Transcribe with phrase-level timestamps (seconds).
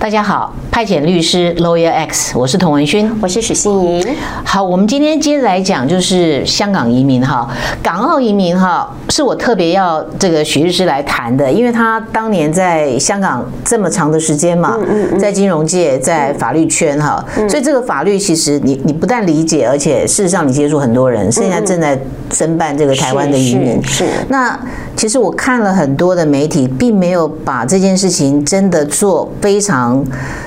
[0.00, 4.06] 大家好，派遣律师 Lawyer X，我是童文勋，我是许欣怡。
[4.44, 7.50] 好，我们今天接着来讲，就是香港移民哈，
[7.82, 14.78] 港澳移民哈，是我特别要这个许律师来谈的，因为他当年在香港这么长的时间嘛，
[15.18, 21.98] 在金融界，在法律圈哈，所以这个法律其实你你不但理解，而且事实上你接触很多人，现在正在
[22.30, 23.82] 申办这个台湾的移民。
[23.82, 24.58] 是，那，是。
[24.98, 30.04] 其实我看了很多的媒体，并没有把这件事情真的做非常。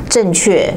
[0.10, 0.74] 正确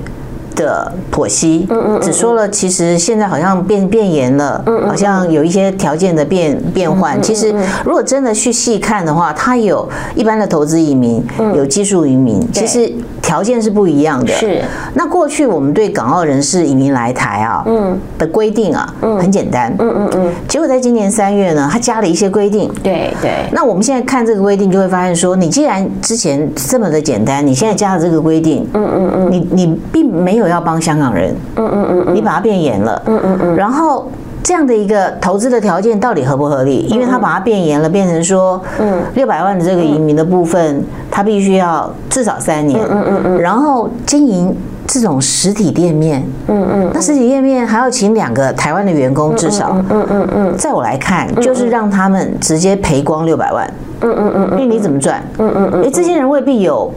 [0.55, 1.67] 的剖析，
[2.01, 7.21] 只说了其实现在好像变变严了，好像有一些条件的变变换。
[7.23, 7.55] 其实
[7.85, 12.93] 如果真的去细看的话，它有一般的投资移民，有技术移民，其实。
[13.25, 14.35] 条件是不一样的。
[14.35, 14.61] 是。
[14.93, 20.33] 那过去我们对港澳人士移民来台啊，嗯，的规定啊，嗯，很简单，嗯嗯嗯。
[20.47, 22.71] 结果在今年三月呢，他加了一些规定。
[22.83, 23.49] 对对。
[23.51, 34.11] 那我们现在看这个规定，就会发现说，你既然之前这么的简单，你现在加了这个规定，嗯嗯嗯，你你并没有要帮香港人，嗯嗯嗯嗯，你把它变严了，嗯嗯嗯，然后。
[34.47, 36.81] 这样的一个投资的条件到底合不合理？
[36.91, 44.55] 因为他把它变严了，变成说，嗯，六百万的这个移民的部分，他必须要至少三年，嗯嗯嗯，然后经营
[44.87, 53.67] 这种实体店面，嗯嗯，那实体店面还要请两个台湾的员工至少，嗯嗯嗯，在我来看，就是让他们直接赔光六百万，
[54.03, 55.23] 嗯嗯嗯，因为你怎么赚？
[55.39, 56.93] 嗯嗯嗯，哎，这些人未必有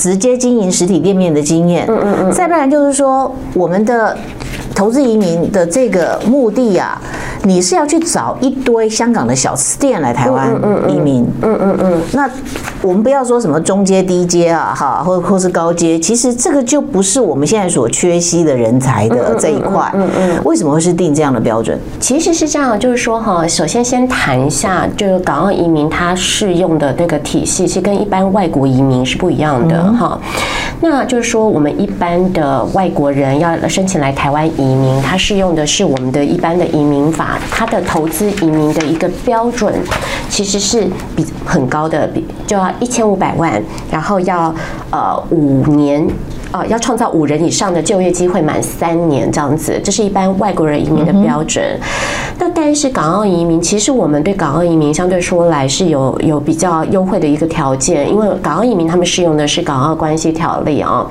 [0.00, 4.16] 直接经营实体店面的经验，嗯嗯嗯，再不然就是说我们的。
[4.72, 6.98] 投资移民的这个目的呀，
[7.44, 10.48] 你是要去找一堆香港的小吃店来台湾
[10.88, 12.02] 移民，嗯嗯嗯。
[12.12, 12.28] 那
[12.82, 19.90] 我们不要说什么中阶、低阶啊，哈，或或是高阶，其实这个就不是我们现在所缺席的人才的这一块。
[19.94, 20.40] 嗯嗯。
[20.44, 21.78] 为什么会是定这样的标准？
[21.98, 30.18] 其实是这样，就是说哈，首先先谈一下，就是港澳移民它适用的那个体系，是跟一般外国移民是不一样的哈。
[30.82, 39.74] 那就是说，我们一般的外国人要申请来台湾移民，他适用的是我们的一般的移民法，他的投资移民的一个标准，
[40.28, 44.54] 其实是比很高的，比就要一千五百万，然后要
[44.90, 46.08] 呃五年。
[46.52, 51.64] 啊，要创造五人以上的就业机会满三年这样子，这是一般外国人移民的标准。
[52.38, 61.06] 那但是港澳移民，其实我们对港澳移民相对说来是有有比较优惠的一个条件，因为港澳移民他们适用的是港澳关系条例啊。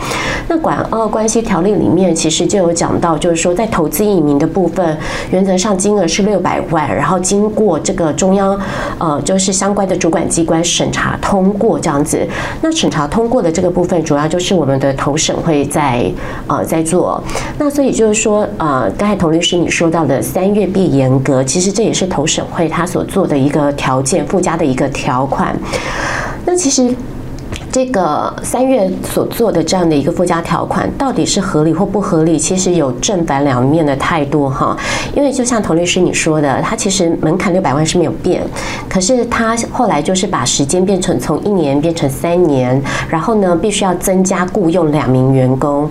[0.50, 4.98] 那港澳关系条例里面其实就有讲到，就是说在投资移民的部分，
[5.32, 8.60] 原则上金额是六百万，然后经过这个中央
[8.98, 12.28] 呃就是相关的主管机关审查通过这样子。
[12.62, 15.16] 那审查通过的这个部分，主要就是我们的投。
[15.30, 16.12] 省会在
[16.48, 17.24] 呃在做，
[17.60, 25.56] 那所以就是说呃，刚才童律师你说到的三月必严格，其实这也是投审会他所做的一个条件附加的一个条款。
[26.46, 26.94] 那其实。
[27.72, 32.38] 这个三月所做的这样的一个附加条款，到底是合理或不合理？
[32.38, 34.76] 其实有正反两面的态度哈。
[35.16, 38.42] 因为就像童律师你说的，他其实门槛六百万是没有变，
[38.90, 45.90] 可是他后来就是把时间变成从一年变成三年，然后呢，必须要增加雇佣两名员工。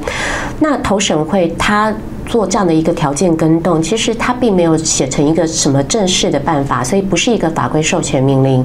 [0.58, 1.92] 那投审会他。
[2.28, 8.64] 做这样的一个条件更动，其实它并没有写成一个什么正式的办法，所以不是一个法规授权命令。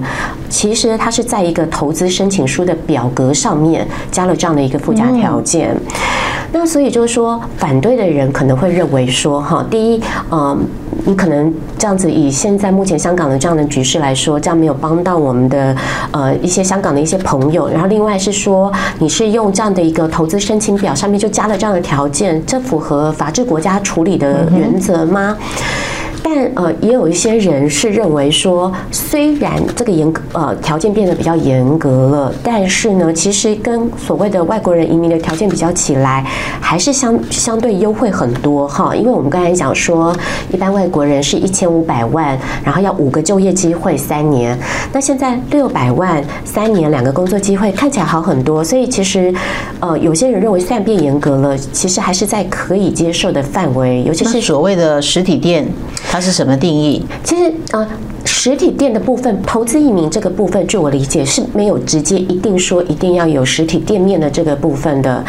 [0.50, 5.76] 其实它是在一个投资申请书的表格上面加了这样的一个附加条件。
[6.54, 10.58] 那所以就是说，反对的人可能会认为说，哈，第一，嗯。
[11.06, 15.76] 你可能这样子以现在目前香港的这样的局势来说，这样没有帮到我们的
[16.12, 17.68] 呃一些香港的一些朋友。
[17.68, 25.36] 然后另外是说，你是用这样的一个投资申请表上面就加了这样的条件，这符合法治国家处理的原则吗？
[26.26, 36.26] 但呃，也有一些人是认为说，虽然这个严格呃条件变得比较严格了，但是呢，其实跟所谓的外国人移民的条件比较起来，
[36.62, 38.96] 还是相相对优惠很多哈。
[38.96, 40.16] 因为我们刚才讲说，
[40.52, 44.58] 一般外国人是一千五百万，然后要五个就业机会三年，
[44.94, 48.64] 那现在六百万三年两个工作机会，看起来好很多。
[48.64, 49.34] 所以其实
[49.82, 55.68] 呃，有些人认为虽然变严格了，其实还是在可以接受的范围，尤其是所谓的实体店。
[56.14, 57.04] 它是什么定义？
[57.24, 57.84] 其实啊，
[58.24, 65.26] 实体店的部分，投资移民这个部分，据我理解是没有直接一定说一定要有实体店面的这个部分的。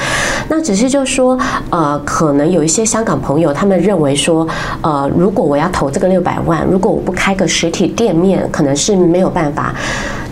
[0.51, 1.39] 那只是就说，
[1.71, 4.47] 呃，可能有一些香港朋友他们认为说，
[4.83, 9.75] 呃，如果我要投这个六百万，如果我不开个实体店面，可能是没有办法。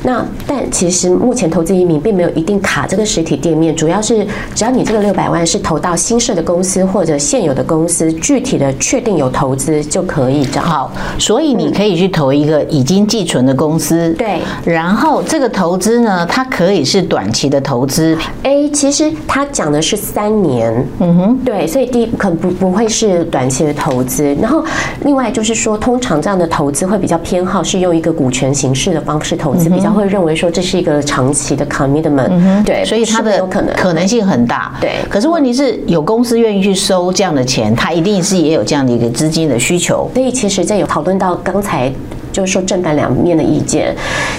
[0.03, 10.65] 那但其实目前投资移民并没有一定卡这个实体店面，主要是只要你这个六百万是投到新设的公司或者现有的公司，具体的确定有投资就可以这样。
[10.65, 14.41] 好，所以你可以去投一个已经寄存的公司，对。
[14.65, 18.17] 然后这个投资呢，它可以是短期的投资。
[18.43, 24.35] 哎，其实他讲的是三年，嗯哼，对，所以第一可能不不会是短期的投资。
[24.41, 24.65] 然后
[25.05, 34.73] 另外就是说，通常这样的投资会比较偏好是用一个股权形式的方式投资，嗯、比较会认为说这是一个长期的 commitment，嗯、对，所以它的可能可能性很大。
[34.81, 40.11] 对，可是问题是有公司愿意去收这样的钱，它一定是也有这样的一个资金的需求。
[40.15, 41.93] 所以其实这有讨论到刚才。
[42.33, 43.95] 就是说正反两面的意见，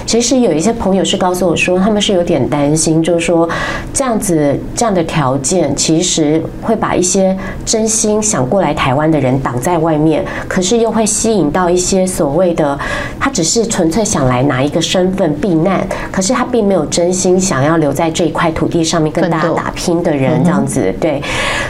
[0.06, 3.48] 其实有一些朋友是告诉我说，他们是有点担心，就是说
[3.94, 12.78] 这样子这样的条件，其实会把一些真心想过来台湾的人挡在外面，可是又会吸引到一些所谓的
[13.20, 21.22] 他只是纯粹想来拿一个身份避难，可是他并没有真心想要留在这一块土地上面跟大家打拼的人，这样子对，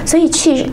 [0.05, 0.65] 所以其实。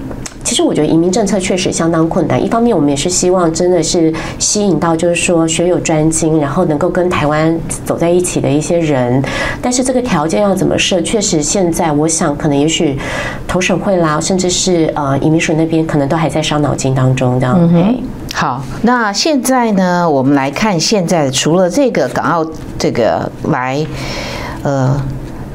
[0.50, 2.44] 其实我觉得移民政策确实相当困难。
[2.44, 9.22] 一方面，我们也是希望真的是吸引到，就是说学有专精，然后能够跟台湾走在一起的一些人。
[9.62, 12.98] 但是这个条件要怎么设，确实现在我想可能也许
[13.46, 17.56] 投审会啦，甚至是呃移民署那边可能都还在伤脑筋当中这样。
[17.56, 18.02] 嗯哼。
[18.34, 22.44] 好，那现在呢，我们来看现在除了这个港澳
[22.76, 23.86] 这个来，
[24.64, 25.00] 呃。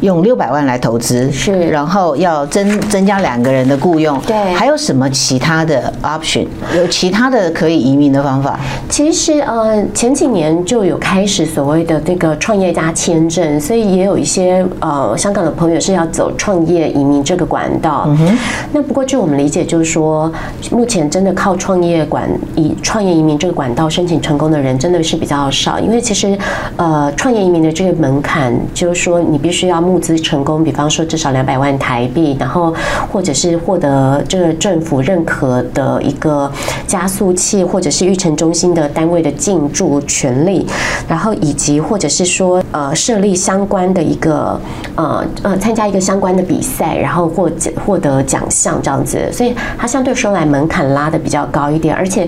[0.02, 6.46] 用六百万来投资是，然后要增增加两个人的雇佣，对，还有什么其他的 option？
[6.76, 8.60] 有其他的可以移民的方法？
[8.90, 18.04] 其实呃，前几年就有开始所谓的这个创业家签证，所以也有一些呃香港的朋友是要走创业移民这个管道。
[18.08, 18.38] 嗯哼。
[18.74, 20.30] 那不过据我们理解，就是说
[20.72, 26.38] 目前真的靠创业管以创业移民这个管道申请成功的人真的是比较少，因为其实
[26.76, 29.85] 呃创业移民的这个门槛就是说你必须要。
[29.86, 32.74] 募资成功，比方说至少两百万台币，然后
[33.12, 36.52] 或者是获得这个政府认可的一个
[36.88, 40.66] 加速器，或者是育成中心的单位的进驻权利，
[41.08, 44.60] 然后以及或者是说呃设立相关的一个
[44.96, 47.52] 呃呃参加一个相关的比赛，然后获
[47.86, 52.28] 获得奖项这样子，所以它相对说来门槛拉的比较高一点，而且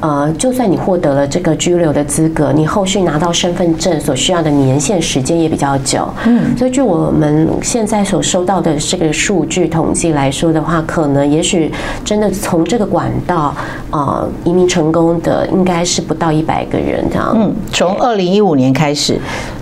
[0.00, 6.95] 呃就算你获得了这个居留的资格，你后续拿到身份证所需要的年限时间也比较久，嗯，所以据我。
[6.96, 11.70] 我们现在所收到的这个数据统计来说的话，可能也许
[12.02, 13.54] 真的从这个管道
[13.90, 17.32] 呃移民成功的应该是不到一百个人这样。
[17.36, 19.18] 嗯，从二零一五年开始，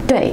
[0.06, 0.32] 对，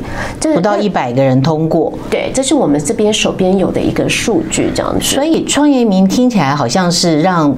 [0.54, 1.92] 不到一百个人通过。
[2.10, 5.16] 对，这是我们这边手边有的一个数据这样子。
[5.16, 7.56] 所以创业移民听起来好像是让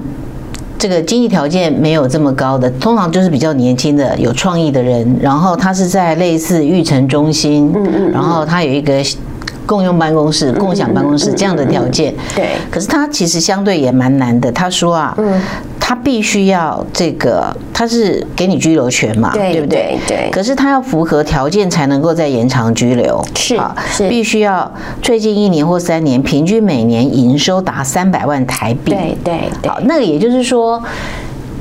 [0.78, 9.04] 这个经济条件没有这么高的，通常就是比较年轻的有创意的人，然后他是在类似育成中心，嗯嗯，然后他有一个。
[9.66, 12.50] 共用办公室、共享办公室这样的条件，对。
[12.70, 14.50] 可是他其实相对也蛮难的。
[14.52, 15.40] 他说啊，嗯，
[15.80, 19.98] 他必须要这个，他是给你居留权嘛，对不对？
[20.06, 20.28] 对。
[20.30, 23.58] 可是他要符合条件才能够再延长居留，是
[23.90, 24.70] 是，必须要
[25.00, 29.68] 最近一年或三年平均每年营收达三百万台币，对对。
[29.68, 30.82] 好，那个也就是说，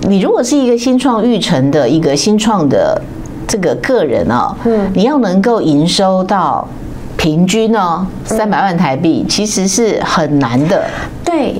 [0.02, 3.02] 你如果是一个新创育成的一个新创的
[3.48, 6.68] 这个个人啊，嗯，你要能够营收到。
[7.24, 10.84] 平均呢，三百万台币其实是很难的。
[11.24, 11.56] 对，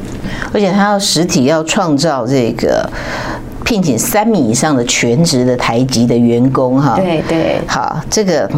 [0.51, 2.86] 而且他要实体要创造这个
[3.63, 6.98] 聘请三米以上的全职的台籍的员工哈。
[6.98, 8.50] 对对，好，这个。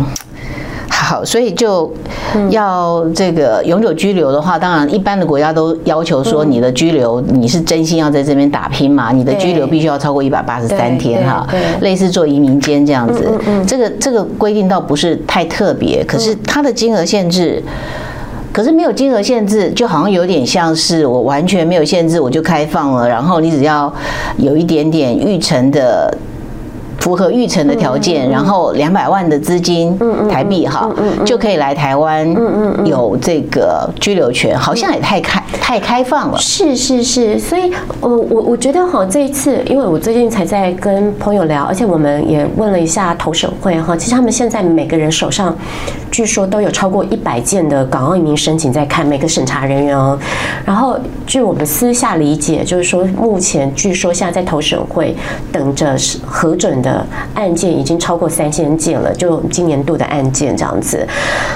[1.05, 1.93] 好，所以就
[2.49, 9.11] 要这个永久居留的话，当然一般的国家都要求说，你的居留你是真心要在这边打拼嘛？
[9.11, 11.47] 你的居留必须要超过一百八十三天哈，
[11.81, 13.23] 类似做移民监这样子。
[13.67, 17.63] 这个这个规定倒不是太特别，可是它的金额限制，
[18.51, 23.93] 可是没有金额限制，就好像有点像是我完全没有限制，我就开放了，然后你只要
[24.37, 26.17] 有一点点预成的。
[27.05, 29.95] 符合预成的条件，然后两百万的资金
[30.27, 30.89] 台币哈，
[31.23, 32.27] 就可以来台湾
[32.83, 36.37] 有这个居留权，好像也太开太开放了。
[36.39, 37.71] 是是是，所以
[38.01, 45.55] 我我我觉得哈，这一次因为我最近才在跟朋友聊，而且我们也问了一下投审会哈，其实他们现在每个人手上
[46.09, 50.17] 据说都有超过一百件的港澳移民申请在看，每个审查人员哦。
[50.65, 50.97] 然后
[51.27, 55.15] 据我们私下理解，就是说目前据说现在在投审会
[55.51, 55.95] 等着
[56.25, 56.94] 核准的。
[57.33, 61.07] 案件已经超过三千件了，就今年度的案件这样子。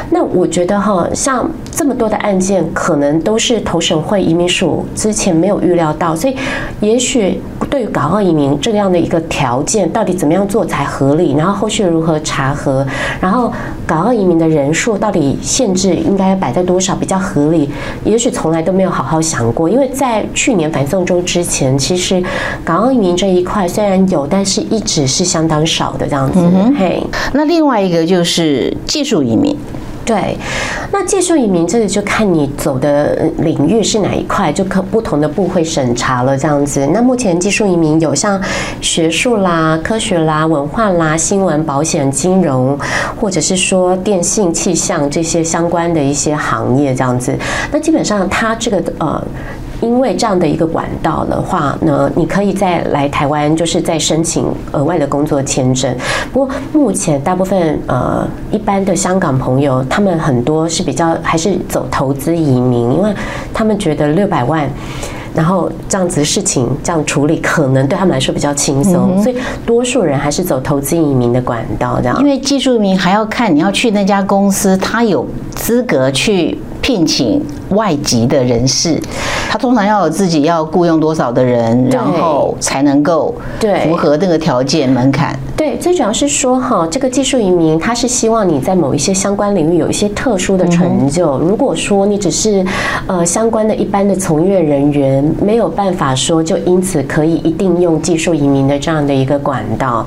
[0.09, 6.35] 那我觉得哈，像这么多的案件，可能都是投审会移民署之前没有预料到，所以
[6.79, 12.85] 也许对于港澳移民这样的一个条件，到底怎么样做才合理，然后后续如何查核，
[13.21, 13.51] 然后
[13.85, 17.69] 港澳移民的人数到底限制应该摆在多少比较合理，
[18.03, 22.21] 也许从来都没有好好想过，因为在去年反送中之前，其实
[22.65, 26.39] 港澳移民这一块虽然有，但是一直是相当少的这样子。
[26.41, 27.01] 嗯、嘿，
[27.33, 29.55] 那另外一个就是技术移民。
[30.05, 30.35] 对，
[30.91, 36.87] 那技术移民这个就看你走的领域是哪一块，就可不同的部会审查了这样子。
[36.91, 38.41] 那目前技术移民有像
[38.81, 42.75] 学术啦、科学啦、文化啦、新闻、保险、金融，
[43.21, 47.37] 或者是说电信、气象这些相关的一些行业这样子。
[47.71, 49.23] 那基本上它这个呃。
[49.81, 55.95] 因为这样的一个管道的话呢，你可以再来台湾，就是再申请额外的工作签证。
[56.33, 63.13] 不过目前大部分呃一般的香港朋友，他们很多是比较还是走投资移民，因为
[63.53, 64.69] 他们觉得六百万，
[65.33, 72.17] 然后这样子事情这样处理，可能对他们来说比较轻松，所以多数人还是走投资移民的管道这样。
[72.19, 76.57] 因为技术移民还要看你要去那家公司，他有资格去。
[76.81, 78.99] 聘请外籍的人士，
[79.49, 83.33] 他通常要有自己要雇佣多少的人，然后才能够
[83.83, 85.37] 符合那个条件门槛。
[85.55, 91.37] 对，最主要是说哈，这个技术移民他是希望你在某一些相关领域有一些特殊的成就。
[91.39, 92.65] 如果说你只是
[93.07, 100.05] 呃相关的一般的从业人员，没有办法说就因此可以一定用技术移民的这样的一个管道。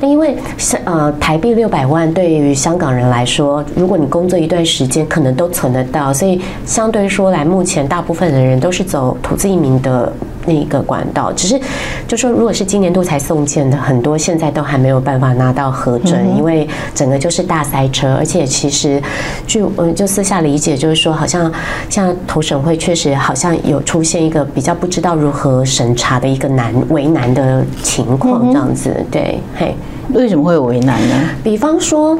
[0.00, 0.36] 那因为
[0.84, 6.12] 呃台币六百万对于香港人来说，如果你工作一段时间，可能都存得到。
[6.12, 10.10] 所以相对说来，目前大部分的人都是走投资移民的
[10.46, 11.30] 那个管道。
[11.30, 11.60] 只是
[12.06, 18.14] 就说，如果是今年度才送件的，很多现在都还没有办法拿到核准，因为整个就是大塞车。
[18.14, 19.02] 而且其实
[19.46, 21.52] 据嗯就私下理解，就是说好像
[21.90, 28.96] 像投审会确实好像有出现一个比较不知道如何审查的一个难为难的情况，这样子。
[29.10, 29.76] 对，嘿，
[30.14, 31.14] 为什么会有为难呢？
[31.44, 32.18] 比方说。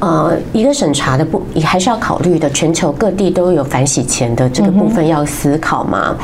[0.00, 2.48] 呃，一个审查的不，也还是要考虑的。
[2.50, 6.16] 全球各地都有反洗钱的这个部分要思考嘛。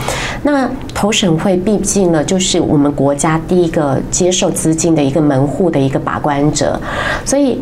[0.42, 6.80] 那投审会毕竟呢，就是我们国家第一个接受资金的一个门户的一个把关者，
[7.24, 7.60] 所以。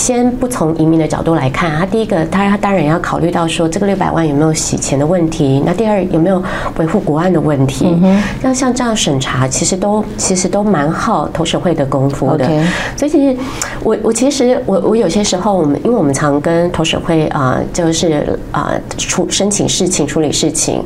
[0.00, 6.42] 先不从移民的角度来看，他第一个，他他当然要考虑到说这个六百万有没有洗钱的问题，那第二有没有
[6.78, 7.94] 维护国安的问题。
[8.40, 12.46] 那、嗯、像这样审查，其实都其实都蛮耗投审会的功夫的。
[12.46, 12.64] Okay.
[12.96, 13.36] 所以其实
[13.84, 20.82] 我我其实我我有些时候我们因为我们常跟投审会啊、呃，就是啊处、呃、申请事情处理事情，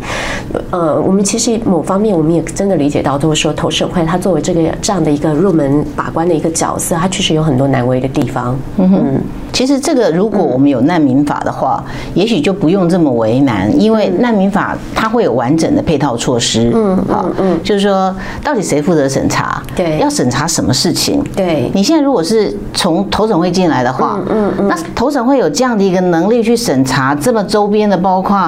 [0.72, 8.58] 呃，我们其实某方面我们也真的理解到，就是说投审会它作为这个这样的一个入门把关的一个角色，它确实有很多难为的地方。
[8.78, 9.03] 嗯。
[9.04, 9.20] 嗯，
[9.52, 11.84] 其实这个如果我们有难民法的话，
[12.14, 16.72] 也许就不用这么为难，因为难民法它会有完整的配套措施。
[16.74, 19.62] 嗯，好，嗯，就是说到底谁负责审查？
[19.76, 21.22] 对，要审查什么事情？
[21.36, 28.38] 对，你现在如果是从投审会进来的话，嗯嗯，那投审会有这样的一个能力去审查这么周边的，包括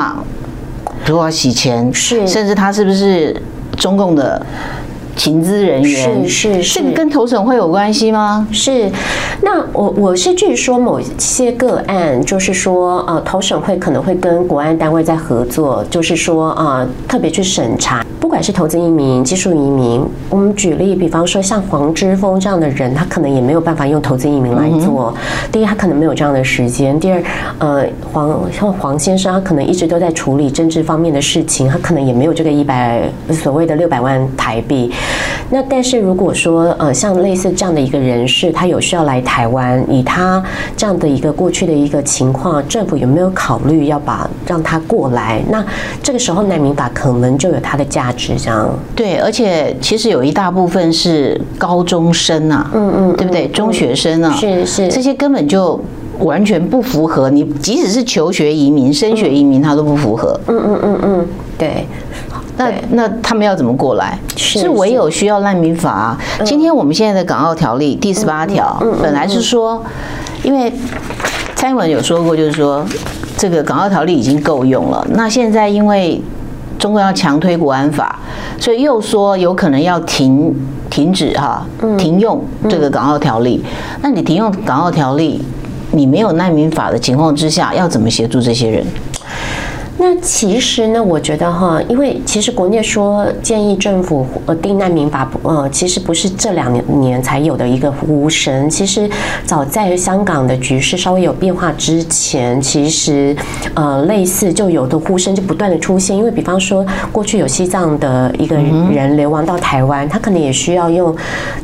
[1.06, 3.34] 如果洗钱，是，甚至他是不是
[3.76, 4.44] 中共的？
[5.16, 8.46] 情资人员是是是，这个跟投审会有关系吗？
[8.52, 8.88] 是，
[9.42, 25.14] 那我我是据说某些个案，就是说呃，投审会可能会跟国安单位在合作，就是说啊、呃，特别去审查，不管是投资移民、技术移民，我们举例，比方说像黄之锋这样的人，他可能也没有办法用投资移民来做。
[25.16, 27.22] 嗯、第一，他可能没有这样的时间；第二，
[27.58, 34.92] 呃，黄像黄先生，他可能一直都在处理政治方面的事情，他可能也没有这个一百所谓的六百万台币。
[35.50, 40.42] 那但是如果说呃像类似这样的一个人士，他有需要来台湾，以他
[40.76, 45.40] 这样的一个过去的一个情况，政府有没有考虑要把让他过来？
[45.48, 45.64] 那
[46.02, 48.68] 这个时候难民法可能就有它的价值，这样。
[48.94, 53.46] 对，而且其实有一大部分是高中生啊，嗯嗯，对不对？
[53.48, 55.80] 中学生啊，是是，这些根本就
[56.18, 60.38] 完全不符合你，即使是求学移民、升学移民，他都不符合。
[60.48, 61.86] 嗯嗯嗯嗯，对。
[62.56, 64.18] 那那他们要怎么过来？
[64.36, 66.18] 是唯有需要难民法啊。
[66.44, 69.82] 今天我们现在的港澳条例第十八条本来是说，
[70.42, 70.72] 因为
[71.54, 72.84] 蔡英文有说过，就是说
[73.36, 75.06] 这个港澳条例已经够用了。
[75.10, 76.20] 那现在因为
[76.78, 78.18] 中国要强推国安法，
[78.58, 80.54] 所以又说有可能要停
[80.88, 81.66] 停止哈，
[81.98, 83.62] 停用这个港澳条例。
[84.02, 85.42] 那你停用港澳条例，
[85.92, 88.84] 你没有难民法的情况之下，要怎么协助这些人？
[89.98, 98.68] 那其实呢，我觉得哈，因为其实国内说建议政府呃定难民法，呃，其实不是这两年才有的一个呼声。
[98.68, 99.08] 其实
[99.46, 103.34] 早在香港的局势稍微有变化之前，其实
[103.74, 106.14] 呃类似就有的呼声就不断的出现。
[106.14, 111.16] 因为比方说过去有西藏的一个人流亡到台湾，他可能也需要用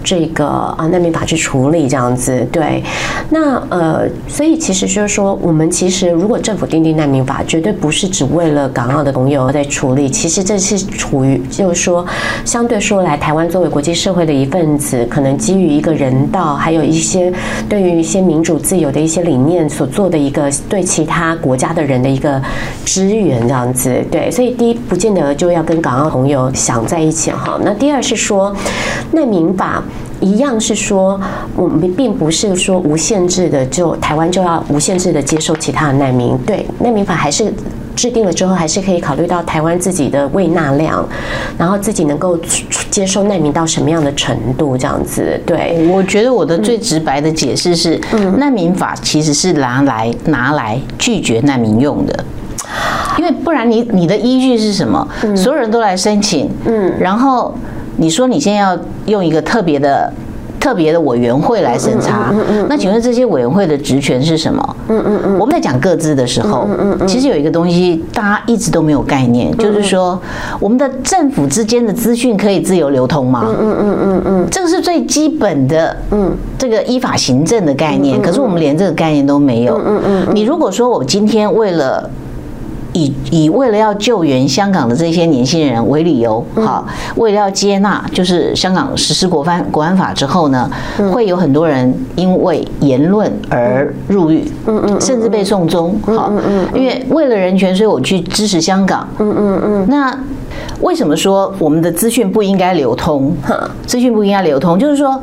[0.02, 2.46] 这个啊难民法去处理这样子。
[2.50, 2.82] 对，
[3.28, 12.04] 那呃，所以其实就是说，我们其实如果政府定定难民法，绝对不是只为了港澳的朋友在处理，其实这是处于就是说，
[12.44, 17.32] 相对说来，台湾作为国际社会的一份子，可能基于一个人道，还有一些
[17.68, 22.40] 对于一些民主自由的一些理念所做的一个对其他国家的人的一个
[22.84, 23.94] 支援，这样子。
[24.10, 27.58] 对，所以第一不见得就要跟港澳朋友想在一起哈。
[27.62, 28.54] 那第二是说，
[29.12, 29.82] 难民法
[30.20, 31.20] 一样是说，
[31.56, 36.36] 我们并不是说无限制的，就台湾就要无限制的接受其他的难民。
[36.46, 37.52] 对，难民法还是。
[37.94, 41.06] 制定了之后，还是可以考虑到台湾自己的胃纳量，
[41.58, 42.38] 然后自己能够
[42.90, 45.40] 接受难民到什么样的程度，这样子。
[45.46, 48.00] 对，我觉得我的最直白的解释是，
[48.38, 52.24] 难民法其实是拿来拿来拒绝难民用的，
[53.18, 55.06] 因为不然你你的依据是什么？
[55.36, 57.54] 所有人都来申请，嗯，然后
[57.96, 60.12] 你说你现在要用一个特别的。
[60.62, 62.32] 特别的委员会来审查，
[62.68, 64.76] 那请问这些委员会的职权是什么？
[64.88, 66.68] 嗯嗯嗯，我们在讲各自的时候，
[67.04, 70.16] 其实有一个东西大家一直都没有概念，就是说
[70.60, 73.44] 我们的政府之间的资讯可以自由流通吗？
[73.44, 79.76] 嗯嗯嗯嗯嗯，这个是最基本的，嗯，这个依法行政的概念，可是我们连这个概念都没有。
[79.84, 82.08] 嗯嗯，你如果说我今天为了
[82.92, 90.70] 以以为了要救援香港的这些年轻人为理由，好，为了要接纳，就是香港实施国安国安法之后呢，
[91.12, 96.32] 会有很多人因为言论而入狱，嗯嗯，甚至被送终，好，
[96.74, 99.86] 因为为了人权，所以我去支持香港，嗯嗯嗯。
[99.88, 100.14] 那
[100.80, 103.34] 为什么说我们的资讯不应该流通？
[103.86, 105.20] 资讯不应该流通，就是说。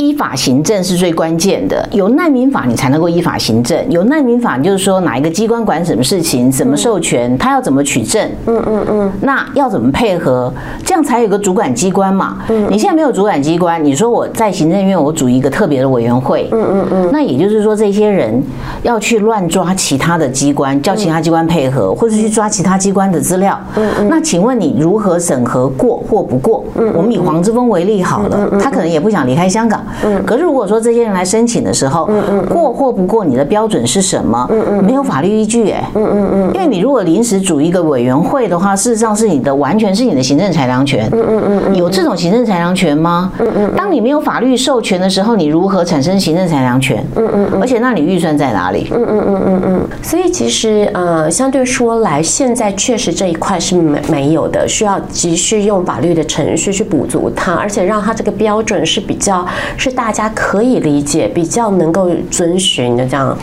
[0.00, 3.78] 依法行政是最关键的，有难民法你才能够依法行政。
[3.90, 10.50] 有难民法就是说哪一个机关管什么事情，怎么授权，他要怎么取证，嗯嗯嗯，那要怎么配合，
[10.86, 12.38] 这样才有个主管机关嘛。
[12.48, 18.42] 嗯，你现在没有主管机关，你说我在行政院我组一个特别的委员会，嗯嗯嗯，那也就是说这些人
[18.82, 26.64] 要去乱抓其他的机关，叫其他机关配合，或者去抓其他机关的资料，嗯嗯，那请问你如何审核过或不过？
[26.76, 29.84] 嗯，我们以黄之锋为例好了，他可能也不想离开香港。
[30.04, 34.46] 嗯，可是如果说这些人来申请的时候，嗯嗯，过或不过，你的标准是什么？
[34.50, 43.32] 嗯嗯，没有法律依据，哎，嗯嗯嗯，因为你如果临时组一个委员会的话，事实上是你的完全是你的行政裁量权，嗯嗯嗯，有这种行政裁量权吗？
[43.38, 47.04] 嗯嗯，当你没有法律授权的时候，你如何产生行政裁量权？
[47.16, 48.88] 嗯嗯嗯，而且那你预算在哪里？
[48.94, 59.44] 嗯嗯嗯嗯嗯，所以其实呃，相对说来，现在确实这一块是没没有的，需要急需用法律的程序去补足它，而且让它这个标准是比较。
[59.80, 63.36] 是大家可以理解、比较能够遵循的这样，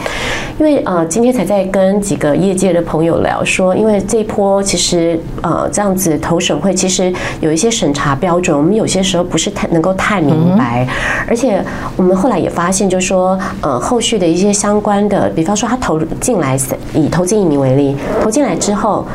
[0.59, 10.87] 因为呃，今天才在跟几个业界的朋友聊说，因为这一波其实呃这样子投审会其实有一些审查标准，我们有些时候不是太能够太明白，
[11.27, 11.63] 而且
[11.95, 16.55] 我们后来也发现，就是说呃后续的一些相关的，比方说他投进来，
[16.93, 19.05] 以投资移民为例，投进来之后。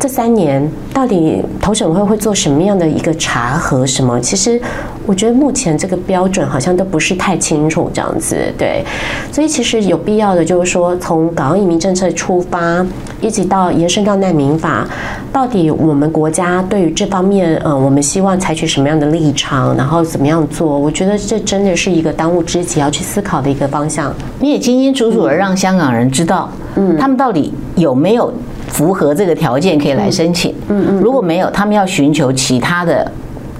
[0.00, 3.84] 这三年到底投审会会做什么样的一个查核？
[3.84, 4.20] 什么？
[4.20, 4.60] 其实
[5.08, 8.84] 我觉得目前这个标准好像都不是太清楚，这样子对。
[9.32, 12.86] 所以其实有必要的就是说，从港澳移民政策出发，
[13.22, 14.86] 一直到延伸到难民法，
[15.32, 20.78] 到底我们国家对于这方面，呃，我们希望采取什么样的立场，然后怎么样做？
[20.78, 24.12] 我觉得这真的是一个当务之急要去思考的一个方向。
[24.40, 28.30] 你也清清楚楚的让香港人知道，嗯，他们到底有没有？
[28.68, 30.54] 符合这个条件可以来申请。
[30.68, 33.10] 嗯嗯，如果没有，他们要寻求其他的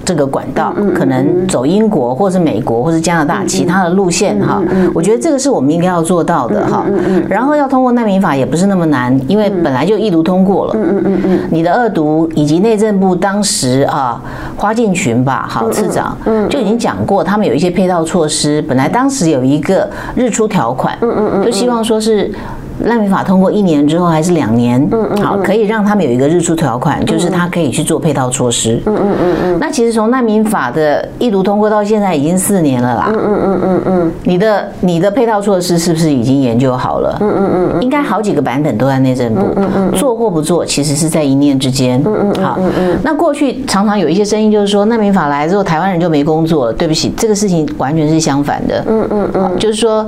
[0.09, 4.59] 这个管道，可能走英国或是美国或是加拿大其他的路线哈。
[4.91, 6.83] 我觉得这个是我们应该要做到的哈。
[7.29, 10.73] 然后要通过难民法也不是那么难，因为本来就一读通过了。
[10.75, 14.19] 嗯嗯嗯，你的二读以及内政部当时啊，
[14.57, 16.17] 花敬群吧，好次长，
[16.49, 18.59] 就已经讲过，他们有一些配套措施。
[18.63, 22.33] 本来当时有一个日出条款，嗯嗯嗯，就希望说是。
[22.79, 24.81] 难民法通过一年之后还是两年？
[24.91, 28.81] 嗯嗯，好，可以让他们有一个日出条款，就是他可以去做配套措施。
[28.85, 29.57] 嗯嗯嗯嗯。
[29.59, 33.11] 那其实从难民法的一读通过到现在已经四年了啦。
[33.13, 34.11] 嗯嗯嗯嗯嗯。
[34.23, 37.17] 你的你的配套措施是不是已经研究好了？
[37.19, 37.81] 嗯嗯嗯。
[37.81, 39.41] 应该好几个版本都在内政部。
[39.55, 39.91] 嗯嗯。
[39.91, 42.01] 做或不做，其实是在一念之间。
[42.05, 42.43] 嗯嗯。
[42.43, 42.55] 好。
[42.59, 42.99] 嗯嗯。
[43.03, 46.73] 那过去常常有一些声音，就是说难民法来之后，台湾人就没工作了。
[46.73, 48.85] 对不起，这个事情完全是相反的。
[48.87, 49.57] 嗯嗯嗯。
[49.57, 50.07] 就是说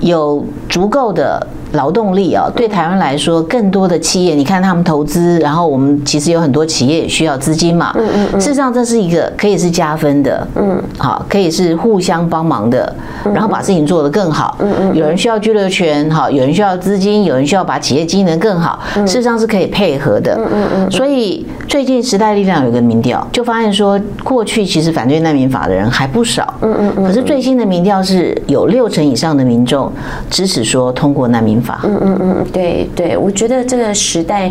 [0.00, 2.11] 有足够的劳动。
[2.12, 7.90] 动力啊，对台湾来说，更多的企业，你看他们投资，然后我们其实有很多企业也需要资金嘛。
[7.96, 8.40] 嗯嗯嗯。
[8.40, 10.46] 事实上，这是一个可以是加分的。
[10.56, 10.82] 嗯。
[10.98, 12.94] 好，可以是互相帮忙的，
[13.32, 14.56] 然后把事情做得更好。
[14.60, 14.94] 嗯嗯。
[14.94, 18.78] 有人需要居留权，哈，有人需要资金，有人需要把企业经营得更好。
[18.94, 20.34] 事实上是可以配合的。
[20.36, 20.90] 嗯嗯嗯。
[20.90, 26.52] 所以最近时代力量有个民调，就发现说，过去其实反对难民法的人还不少。
[26.60, 27.04] 嗯嗯嗯。
[27.04, 29.90] 可是最新的民调是有六成以上的民众
[30.28, 31.80] 支持说通过难民法。
[31.84, 34.50] 嗯嗯嗯，对对，我觉得这个时代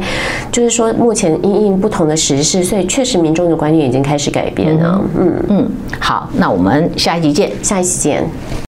[0.52, 5.02] 就是说，目前因应不同的时事，所以确实民众的观念已经开始改变了。
[5.18, 8.24] 嗯嗯，嗯，好，那我们下一集见，下一期见。